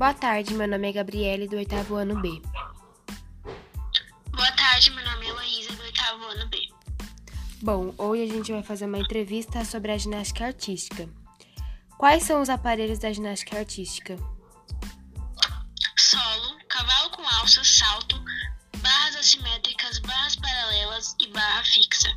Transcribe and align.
Boa 0.00 0.14
tarde, 0.14 0.54
meu 0.54 0.66
nome 0.66 0.88
é 0.88 0.92
Gabriele, 0.92 1.46
do 1.46 1.56
oitavo 1.56 1.94
ano 1.94 2.18
B. 2.22 2.40
Boa 4.30 4.52
tarde, 4.52 4.90
meu 4.92 5.04
nome 5.04 5.26
é 5.26 5.28
Heloísa, 5.28 5.74
do 5.74 5.82
oitavo 5.82 6.24
ano 6.24 6.48
B. 6.48 6.56
Bom, 7.60 7.94
hoje 7.98 8.22
a 8.22 8.26
gente 8.26 8.50
vai 8.50 8.62
fazer 8.62 8.86
uma 8.86 8.98
entrevista 8.98 9.62
sobre 9.62 9.92
a 9.92 9.98
ginástica 9.98 10.46
artística. 10.46 11.06
Quais 11.98 12.22
são 12.22 12.40
os 12.40 12.48
aparelhos 12.48 12.98
da 12.98 13.12
ginástica 13.12 13.58
artística? 13.58 14.16
Solo, 15.98 16.56
cavalo 16.66 17.10
com 17.10 17.22
alça, 17.36 17.62
salto, 17.62 18.24
barras 18.78 19.16
assimétricas, 19.16 19.98
barras 19.98 20.34
paralelas 20.34 21.14
e 21.20 21.30
barra 21.30 21.62
fixa. 21.62 22.08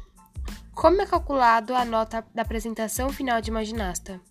Como 0.74 1.02
é 1.02 1.06
calculado 1.06 1.76
a 1.76 1.84
nota 1.84 2.26
da 2.34 2.44
apresentação 2.44 3.10
final 3.10 3.42
de 3.42 3.52
uma 3.52 3.66
ginasta? 3.66 4.22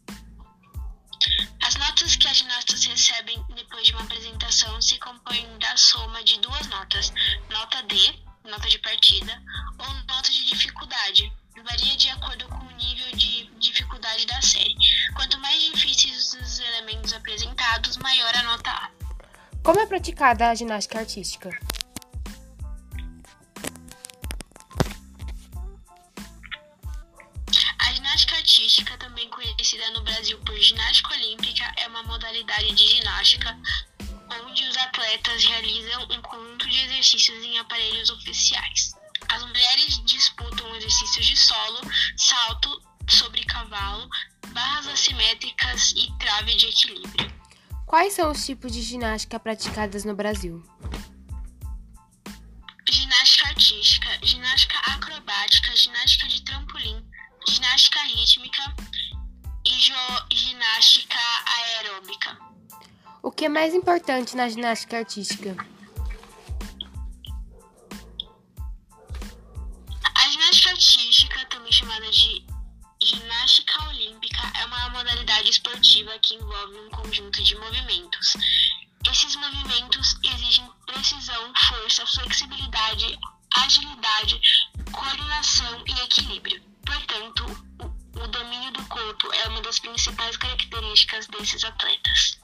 As 1.63 1.77
notas 1.77 2.17
que 2.17 2.27
as 2.27 2.43
recebem 2.85 3.45
depois 3.55 3.87
de 3.87 3.93
uma 3.93 4.03
apresentação 4.03 4.81
se 4.81 4.99
compõem 4.99 5.47
da 5.59 5.77
soma 5.77 6.23
de 6.25 6.39
duas 6.41 6.67
notas, 6.69 7.13
nota 7.51 7.83
D, 7.83 7.97
nota 8.45 8.69
de 8.69 8.79
partida, 8.79 9.43
ou 9.79 9.95
nota 10.09 10.31
de 10.31 10.47
dificuldade. 10.47 11.33
Varia 11.65 11.97
de 11.97 12.09
acordo 12.09 12.49
com 12.49 12.65
o 12.65 12.71
nível 12.73 13.13
de 13.13 13.45
dificuldade 13.59 14.27
da 14.27 14.41
série. 14.43 14.75
Quanto 15.15 15.39
mais 15.39 15.63
difíceis 15.63 16.35
os 16.35 16.59
elementos 16.59 17.13
apresentados, 17.13 17.97
maior 17.99 18.35
a 18.35 18.43
nota 18.43 18.71
A. 18.71 18.91
Como 19.63 19.79
é 19.79 19.87
praticada 19.87 20.49
a 20.49 20.55
ginástica 20.55 20.99
artística? 20.99 21.51
Artística, 28.43 28.99
também 28.99 29.29
conhecida 29.29 29.89
no 29.93 30.03
Brasil 30.03 30.37
por 30.45 30.59
ginástica 30.59 31.15
olímpica, 31.15 31.73
é 31.77 31.87
uma 31.87 32.03
modalidade 32.03 32.73
de 32.75 32.87
ginástica 32.89 33.57
onde 34.45 34.65
os 34.65 34.77
atletas 34.79 35.45
realizam 35.45 36.03
um 36.11 36.23
conjunto 36.23 36.69
de 36.69 36.79
exercícios 36.81 37.45
em 37.45 37.59
aparelhos 37.59 38.11
oficiais. 38.11 38.95
As 39.29 39.45
mulheres 39.47 40.03
disputam 40.05 40.75
exercícios 40.75 41.25
de 41.25 41.37
solo, 41.37 41.81
salto 42.17 42.83
sobre 43.09 43.45
cavalo, 43.45 44.09
barras 44.49 44.89
assimétricas 44.89 45.93
e 45.93 46.13
trave 46.19 46.57
de 46.57 46.67
equilíbrio. 46.67 47.33
Quais 47.87 48.15
são 48.15 48.33
os 48.33 48.45
tipos 48.45 48.73
de 48.73 48.83
ginástica 48.83 49.39
praticadas 49.39 50.05
no 50.05 50.17
Brasil? 50.17 50.65
Ginástica 52.91 53.49
artística, 53.49 54.27
ginástica 54.27 54.79
acrobática, 54.79 55.77
ginástica 55.77 56.27
de 56.27 56.43
trampolim, 56.43 57.12
ginástica 57.49 58.01
rítmica 58.05 58.75
e 59.65 60.35
ginástica 60.35 61.19
aeróbica. 61.47 62.39
O 63.23 63.31
que 63.31 63.45
é 63.45 63.49
mais 63.49 63.75
importante 63.75 64.37
na 64.37 64.49
ginástica 64.49 64.99
artística? 64.99 65.57
A 70.15 70.29
ginástica 70.29 70.71
artística, 70.71 71.47
também 71.47 71.73
chamada 71.73 72.11
de 72.11 72.45
ginástica 73.01 73.89
olímpica, 73.89 74.41
é 74.61 74.67
uma 74.67 74.91
modalidade 74.91 75.51
esportiva 75.51 76.19
que 76.21 76.35
envolve 76.35 76.79
um 76.79 76.91
conjunto 76.91 77.43
de 77.43 77.57
movimentos. 77.57 78.35
Esses 79.11 79.37
movimentos 79.37 80.17
exigem 80.25 80.69
precisão, 80.87 81.53
força, 81.69 82.07
flexibilidade, 82.07 83.19
agilidade, 83.57 84.41
coordenação 84.93 85.85
e 85.87 85.93
equilíbrio. 86.01 86.72
Portanto, 86.85 87.45
o 88.17 88.27
domínio 88.29 88.73
do 88.73 88.85
corpo 88.87 89.33
é 89.33 89.49
uma 89.49 89.61
das 89.63 89.79
principais 89.79 90.37
características 90.37 91.27
desses 91.29 91.65
atletas. 91.65 92.39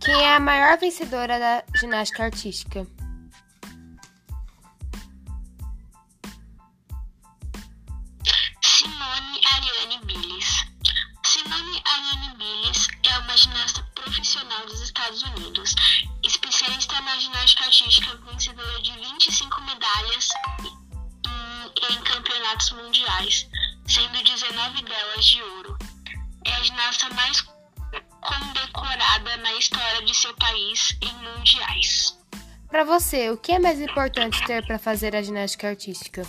Quem 0.00 0.14
é 0.14 0.36
a 0.36 0.40
maior 0.40 0.78
vencedora 0.78 1.38
da 1.38 1.64
ginástica 1.78 2.24
artística? 2.24 2.86
Simone 8.62 9.40
Ariane 9.54 10.04
Biles. 10.04 10.64
Simone 11.24 11.82
Ariane 11.86 12.36
Biles 12.36 12.88
é 13.04 13.18
uma 13.18 13.36
ginasta 13.36 13.82
profissional 13.94 14.66
dos 14.66 14.82
Estados 14.82 15.22
Unidos, 15.22 15.74
especialista 16.22 17.00
na 17.00 17.18
ginástica 17.18 17.64
artística, 17.64 18.16
vencedora 18.30 18.82
de 18.82 18.92
25 18.92 19.60
medalhas 19.62 20.28
em 21.90 22.02
campeonatos 22.02 22.70
mundiais, 22.72 23.48
sendo 23.86 24.22
19 24.22 24.82
delas 24.82 25.24
de 25.24 25.42
ouro. 25.42 25.78
É 26.44 26.52
a 26.52 26.62
ginasta 26.62 27.08
mais 27.14 27.40
condecorada 28.20 29.36
na 29.38 29.52
história 29.54 30.04
de 30.04 30.14
seu 30.14 30.34
país 30.34 30.96
em 31.00 31.12
mundiais. 31.14 32.18
Para 32.68 32.84
você, 32.84 33.30
o 33.30 33.36
que 33.36 33.52
é 33.52 33.58
mais 33.58 33.80
importante 33.80 34.44
ter 34.46 34.66
para 34.66 34.78
fazer 34.78 35.14
a 35.14 35.22
ginástica 35.22 35.68
artística? 35.68 36.22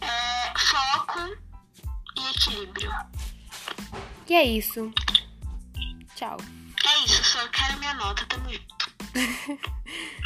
É, 0.00 0.58
foco 0.58 1.20
e 2.16 2.30
equilíbrio. 2.30 2.90
E 4.28 4.34
é 4.34 4.44
isso. 4.44 4.92
Tchau. 6.14 6.36
É 6.84 7.04
isso, 7.04 7.22
só 7.24 7.46
quero 7.48 7.78
minha 7.78 7.94
nota, 7.94 8.24
tamo 8.26 8.50
junto. 8.50 8.86